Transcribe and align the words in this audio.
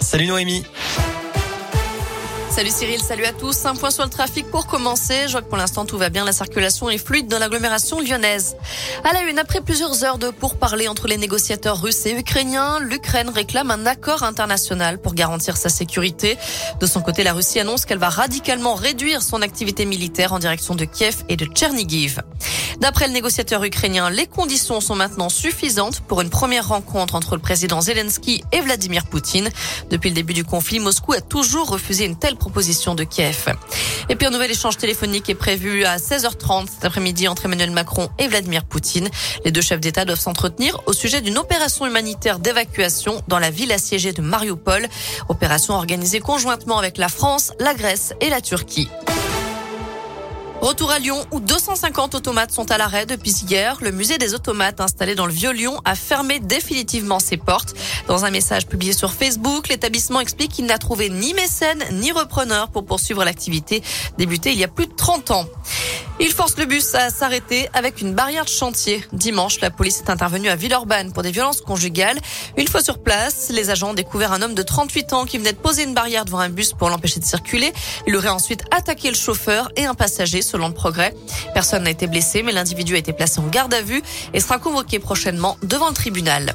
Salut 0.00 0.26
Noémie. 0.26 0.64
Salut 2.50 2.70
Cyril, 2.70 3.00
salut 3.00 3.24
à 3.24 3.32
tous. 3.32 3.64
Un 3.64 3.76
point 3.76 3.92
sur 3.92 4.02
le 4.02 4.10
trafic 4.10 4.50
pour 4.50 4.66
commencer. 4.66 5.28
Je 5.28 5.32
vois 5.32 5.40
que 5.40 5.46
pour 5.46 5.56
l'instant 5.56 5.86
tout 5.86 5.96
va 5.96 6.08
bien. 6.08 6.24
La 6.24 6.32
circulation 6.32 6.90
est 6.90 6.98
fluide 6.98 7.28
dans 7.28 7.38
l'agglomération 7.38 8.00
lyonnaise. 8.00 8.56
À 9.04 9.12
la 9.12 9.22
une, 9.22 9.38
après 9.38 9.60
plusieurs 9.60 10.02
heures 10.02 10.18
de 10.18 10.30
pourparlers 10.30 10.88
entre 10.88 11.06
les 11.06 11.16
négociateurs 11.16 11.80
russes 11.80 12.04
et 12.06 12.18
ukrainiens, 12.18 12.80
l'Ukraine 12.80 13.30
réclame 13.30 13.70
un 13.70 13.86
accord 13.86 14.24
international 14.24 15.00
pour 15.00 15.14
garantir 15.14 15.56
sa 15.56 15.68
sécurité. 15.68 16.36
De 16.80 16.86
son 16.86 17.00
côté, 17.00 17.22
la 17.22 17.32
Russie 17.32 17.60
annonce 17.60 17.86
qu'elle 17.86 17.98
va 17.98 18.10
radicalement 18.10 18.74
réduire 18.74 19.22
son 19.22 19.42
activité 19.42 19.84
militaire 19.84 20.32
en 20.32 20.40
direction 20.40 20.74
de 20.74 20.84
Kiev 20.84 21.22
et 21.28 21.36
de 21.36 21.46
Tchernigiv. 21.46 22.20
D'après 22.80 23.06
le 23.06 23.12
négociateur 23.12 23.62
ukrainien, 23.64 24.10
les 24.10 24.26
conditions 24.26 24.80
sont 24.80 24.96
maintenant 24.96 25.28
suffisantes 25.28 26.00
pour 26.00 26.20
une 26.20 26.30
première 26.30 26.68
rencontre 26.68 27.14
entre 27.14 27.36
le 27.36 27.42
président 27.42 27.80
Zelensky 27.80 28.42
et 28.52 28.60
Vladimir 28.60 29.06
Poutine. 29.06 29.50
Depuis 29.90 30.08
le 30.10 30.14
début 30.14 30.32
du 30.32 30.44
conflit, 30.44 30.80
Moscou 30.80 31.12
a 31.12 31.20
toujours 31.20 31.68
refusé 31.68 32.04
une 32.04 32.18
telle 32.18 32.36
proposition 32.36 32.94
de 32.94 33.04
Kiev. 33.04 33.54
Et 34.08 34.16
puis 34.16 34.26
un 34.26 34.30
nouvel 34.30 34.50
échange 34.50 34.76
téléphonique 34.76 35.28
est 35.30 35.34
prévu 35.34 35.84
à 35.84 35.96
16h30 35.96 36.68
cet 36.68 36.84
après-midi 36.84 37.28
entre 37.28 37.44
Emmanuel 37.46 37.70
Macron 37.70 38.08
et 38.18 38.28
Vladimir 38.28 38.64
Poutine. 38.64 39.08
Les 39.44 39.52
deux 39.52 39.60
chefs 39.60 39.80
d'État 39.80 40.04
doivent 40.04 40.20
s'entretenir 40.20 40.80
au 40.86 40.92
sujet 40.92 41.20
d'une 41.20 41.38
opération 41.38 41.86
humanitaire 41.86 42.38
d'évacuation 42.38 43.22
dans 43.28 43.38
la 43.38 43.50
ville 43.50 43.72
assiégée 43.72 44.12
de 44.12 44.22
Mariupol. 44.22 44.88
Opération 45.28 45.74
organisée 45.74 46.20
conjointement 46.20 46.78
avec 46.78 46.98
la 46.98 47.08
France, 47.08 47.52
la 47.60 47.74
Grèce 47.74 48.14
et 48.20 48.28
la 48.28 48.40
Turquie. 48.40 48.88
Retour 50.62 50.92
à 50.92 51.00
Lyon 51.00 51.26
où 51.32 51.40
250 51.40 52.14
automates 52.14 52.52
sont 52.52 52.70
à 52.70 52.78
l'arrêt 52.78 53.04
depuis 53.04 53.32
hier. 53.32 53.78
Le 53.82 53.90
musée 53.90 54.16
des 54.16 54.32
automates 54.32 54.80
installé 54.80 55.16
dans 55.16 55.26
le 55.26 55.32
Vieux-Lyon 55.32 55.80
a 55.84 55.96
fermé 55.96 56.38
définitivement 56.38 57.18
ses 57.18 57.36
portes. 57.36 57.74
Dans 58.06 58.24
un 58.24 58.30
message 58.30 58.68
publié 58.68 58.92
sur 58.92 59.12
Facebook, 59.12 59.66
l'établissement 59.66 60.20
explique 60.20 60.52
qu'il 60.52 60.66
n'a 60.66 60.78
trouvé 60.78 61.10
ni 61.10 61.34
mécène 61.34 61.82
ni 61.90 62.12
repreneur 62.12 62.70
pour 62.70 62.86
poursuivre 62.86 63.24
l'activité 63.24 63.82
débutée 64.18 64.52
il 64.52 64.58
y 64.58 64.62
a 64.62 64.68
plus 64.68 64.86
de 64.86 64.94
30 64.94 65.32
ans. 65.32 65.46
Il 66.24 66.30
force 66.30 66.56
le 66.56 66.66
bus 66.66 66.94
à 66.94 67.10
s'arrêter 67.10 67.68
avec 67.74 68.00
une 68.00 68.14
barrière 68.14 68.44
de 68.44 68.48
chantier. 68.48 69.04
Dimanche, 69.12 69.60
la 69.60 69.72
police 69.72 70.02
est 70.06 70.08
intervenue 70.08 70.50
à 70.50 70.54
Villeurbanne 70.54 71.12
pour 71.12 71.24
des 71.24 71.32
violences 71.32 71.60
conjugales. 71.60 72.16
Une 72.56 72.68
fois 72.68 72.80
sur 72.80 73.02
place, 73.02 73.50
les 73.52 73.70
agents 73.70 73.90
ont 73.90 73.94
découvert 73.94 74.32
un 74.32 74.40
homme 74.40 74.54
de 74.54 74.62
38 74.62 75.14
ans 75.14 75.24
qui 75.24 75.36
venait 75.36 75.52
de 75.52 75.58
poser 75.58 75.82
une 75.82 75.94
barrière 75.94 76.24
devant 76.24 76.38
un 76.38 76.48
bus 76.48 76.74
pour 76.74 76.90
l'empêcher 76.90 77.18
de 77.18 77.24
circuler. 77.24 77.72
Il 78.06 78.14
aurait 78.14 78.28
ensuite 78.28 78.62
attaqué 78.70 79.08
le 79.08 79.16
chauffeur 79.16 79.72
et 79.74 79.84
un 79.84 79.94
passager 79.94 80.42
selon 80.42 80.68
le 80.68 80.74
progrès. 80.74 81.12
Personne 81.54 81.82
n'a 81.82 81.90
été 81.90 82.06
blessé, 82.06 82.44
mais 82.44 82.52
l'individu 82.52 82.94
a 82.94 82.98
été 82.98 83.12
placé 83.12 83.40
en 83.40 83.48
garde 83.48 83.74
à 83.74 83.82
vue 83.82 84.00
et 84.32 84.38
sera 84.38 84.58
convoqué 84.58 85.00
prochainement 85.00 85.58
devant 85.64 85.88
le 85.88 85.94
tribunal. 85.94 86.54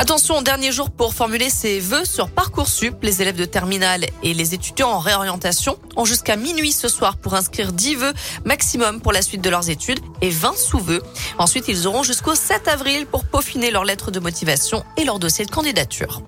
Attention, 0.00 0.40
dernier 0.40 0.72
jour 0.72 0.90
pour 0.90 1.12
formuler 1.12 1.50
ses 1.50 1.78
vœux 1.78 2.06
sur 2.06 2.30
Parcoursup. 2.30 2.94
Les 3.02 3.20
élèves 3.20 3.36
de 3.36 3.44
terminale 3.44 4.06
et 4.22 4.32
les 4.32 4.54
étudiants 4.54 4.88
en 4.88 4.98
réorientation 4.98 5.76
ont 5.94 6.06
jusqu'à 6.06 6.36
minuit 6.36 6.72
ce 6.72 6.88
soir 6.88 7.18
pour 7.18 7.34
inscrire 7.34 7.70
10 7.70 7.96
vœux 7.96 8.14
maximum 8.46 9.02
pour 9.02 9.12
la 9.12 9.20
suite 9.20 9.42
de 9.42 9.50
leurs 9.50 9.68
études 9.68 10.00
et 10.22 10.30
20 10.30 10.56
sous-vœux. 10.56 11.02
Ensuite, 11.36 11.68
ils 11.68 11.86
auront 11.86 12.02
jusqu'au 12.02 12.34
7 12.34 12.66
avril 12.68 13.04
pour 13.04 13.26
peaufiner 13.26 13.70
leur 13.70 13.84
lettre 13.84 14.10
de 14.10 14.20
motivation 14.20 14.84
et 14.96 15.04
leur 15.04 15.18
dossier 15.18 15.44
de 15.44 15.50
candidature. 15.50 16.22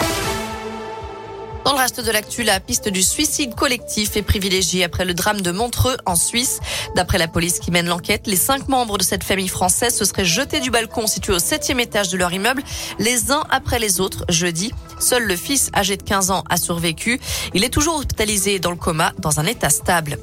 Dans 1.64 1.72
le 1.74 1.78
reste 1.78 2.04
de 2.04 2.10
l'actu, 2.10 2.42
la 2.42 2.58
piste 2.58 2.88
du 2.88 3.02
suicide 3.02 3.54
collectif 3.54 4.16
est 4.16 4.22
privilégiée 4.22 4.82
après 4.82 5.04
le 5.04 5.14
drame 5.14 5.40
de 5.42 5.52
Montreux 5.52 5.96
en 6.06 6.16
Suisse. 6.16 6.58
D'après 6.96 7.18
la 7.18 7.28
police 7.28 7.60
qui 7.60 7.70
mène 7.70 7.86
l'enquête, 7.86 8.26
les 8.26 8.36
cinq 8.36 8.68
membres 8.68 8.98
de 8.98 9.04
cette 9.04 9.22
famille 9.22 9.48
française 9.48 9.96
se 9.96 10.04
seraient 10.04 10.24
jetés 10.24 10.58
du 10.58 10.70
balcon 10.72 11.06
situé 11.06 11.32
au 11.32 11.38
septième 11.38 11.78
étage 11.78 12.08
de 12.08 12.16
leur 12.16 12.32
immeuble, 12.32 12.62
les 12.98 13.30
uns 13.30 13.44
après 13.48 13.78
les 13.78 14.00
autres, 14.00 14.24
jeudi. 14.28 14.72
Seul 14.98 15.22
le 15.24 15.36
fils, 15.36 15.70
âgé 15.74 15.96
de 15.96 16.02
15 16.02 16.32
ans, 16.32 16.42
a 16.50 16.56
survécu. 16.56 17.20
Il 17.54 17.62
est 17.62 17.70
toujours 17.72 17.96
hospitalisé 17.96 18.58
dans 18.58 18.70
le 18.70 18.76
coma, 18.76 19.12
dans 19.18 19.38
un 19.38 19.46
état 19.46 19.70
stable. 19.70 20.18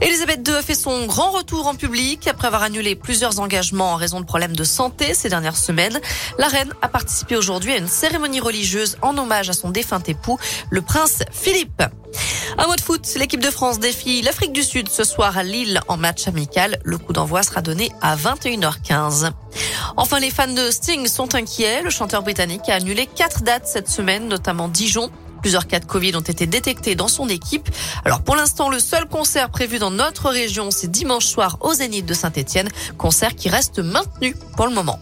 Elisabeth 0.00 0.46
II 0.46 0.54
a 0.54 0.62
fait 0.62 0.74
son 0.74 1.06
grand 1.06 1.30
retour 1.30 1.66
en 1.66 1.74
public 1.74 2.28
après 2.28 2.48
avoir 2.48 2.62
annulé 2.62 2.94
plusieurs 2.94 3.40
engagements 3.40 3.92
en 3.92 3.96
raison 3.96 4.20
de 4.20 4.26
problèmes 4.26 4.54
de 4.54 4.64
santé 4.64 5.14
ces 5.14 5.28
dernières 5.28 5.56
semaines. 5.56 6.00
La 6.38 6.48
reine 6.48 6.72
a 6.82 6.88
participé 6.88 7.36
aujourd'hui 7.36 7.72
à 7.72 7.78
une 7.78 7.88
cérémonie 7.88 8.40
religieuse 8.40 8.98
en 9.02 9.16
hommage 9.16 9.48
à 9.48 9.52
son 9.52 9.70
défunt 9.70 10.02
époux, 10.06 10.38
le 10.70 10.82
prince 10.82 11.20
Philippe. 11.32 11.82
Un 12.58 12.66
mot 12.66 12.76
de 12.76 12.80
foot, 12.80 13.06
l'équipe 13.16 13.42
de 13.42 13.50
France 13.50 13.78
défie 13.78 14.22
l'Afrique 14.22 14.52
du 14.52 14.62
Sud 14.62 14.88
ce 14.88 15.04
soir 15.04 15.36
à 15.36 15.42
Lille 15.42 15.80
en 15.88 15.96
match 15.96 16.28
amical. 16.28 16.78
Le 16.84 16.98
coup 16.98 17.12
d'envoi 17.12 17.42
sera 17.42 17.60
donné 17.60 17.90
à 18.00 18.16
21h15. 18.16 19.30
Enfin, 19.96 20.20
les 20.20 20.30
fans 20.30 20.46
de 20.46 20.70
Sting 20.70 21.06
sont 21.06 21.34
inquiets. 21.34 21.82
Le 21.82 21.90
chanteur 21.90 22.22
britannique 22.22 22.68
a 22.68 22.74
annulé 22.74 23.06
quatre 23.06 23.42
dates 23.42 23.66
cette 23.66 23.88
semaine, 23.88 24.28
notamment 24.28 24.68
Dijon. 24.68 25.10
Plusieurs 25.46 25.68
cas 25.68 25.78
de 25.78 25.84
Covid 25.84 26.16
ont 26.16 26.22
été 26.22 26.48
détectés 26.48 26.96
dans 26.96 27.06
son 27.06 27.28
équipe. 27.28 27.68
Alors 28.04 28.22
pour 28.22 28.34
l'instant, 28.34 28.68
le 28.68 28.80
seul 28.80 29.06
concert 29.06 29.48
prévu 29.48 29.78
dans 29.78 29.92
notre 29.92 30.28
région, 30.28 30.72
c'est 30.72 30.90
dimanche 30.90 31.24
soir 31.24 31.58
au 31.60 31.72
Zénith 31.72 32.04
de 32.04 32.14
Saint-Etienne. 32.14 32.68
Concert 32.98 33.36
qui 33.36 33.48
reste 33.48 33.78
maintenu 33.78 34.34
pour 34.56 34.66
le 34.66 34.74
moment. 34.74 34.98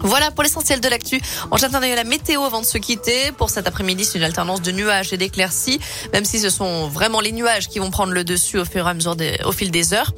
Voilà 0.00 0.30
pour 0.30 0.42
l'essentiel 0.42 0.82
de 0.82 0.88
l'actu. 0.90 1.22
On 1.50 1.56
jette 1.56 1.74
un 1.74 1.82
œil 1.82 1.92
à 1.92 1.96
la 1.96 2.04
météo 2.04 2.42
avant 2.42 2.60
de 2.60 2.66
se 2.66 2.76
quitter. 2.76 3.32
Pour 3.32 3.48
cet 3.48 3.66
après-midi, 3.66 4.04
c'est 4.04 4.18
une 4.18 4.24
alternance 4.24 4.60
de 4.60 4.72
nuages 4.72 5.14
et 5.14 5.16
d'éclaircies, 5.16 5.80
même 6.12 6.26
si 6.26 6.38
ce 6.38 6.50
sont 6.50 6.88
vraiment 6.88 7.20
les 7.20 7.32
nuages 7.32 7.68
qui 7.68 7.78
vont 7.78 7.90
prendre 7.90 8.12
le 8.12 8.24
dessus 8.24 8.58
au 8.58 8.66
fur 8.66 8.86
et 8.86 8.90
à 8.90 8.92
mesure 8.92 9.16
au 9.46 9.52
fil 9.52 9.70
des 9.70 9.94
heures. 9.94 10.12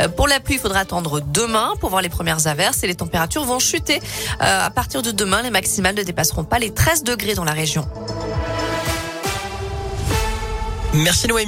Euh, 0.00 0.08
pour 0.08 0.28
la 0.28 0.38
pluie, 0.38 0.56
il 0.56 0.60
faudra 0.60 0.80
attendre 0.80 1.22
demain 1.22 1.72
pour 1.80 1.88
voir 1.88 2.02
les 2.02 2.10
premières 2.10 2.46
averses 2.46 2.84
et 2.84 2.86
les 2.86 2.94
températures 2.94 3.44
vont 3.44 3.58
chuter. 3.58 4.00
Euh, 4.42 4.66
à 4.66 4.68
partir 4.68 5.00
de 5.00 5.12
demain, 5.12 5.40
les 5.40 5.50
maximales 5.50 5.94
ne 5.94 6.02
dépasseront 6.02 6.44
pas 6.44 6.58
les 6.58 6.74
13 6.74 7.04
degrés 7.04 7.32
dans 7.32 7.44
la 7.44 7.52
région. 7.52 7.88
Merci 10.94 11.26
Noémie. 11.26 11.40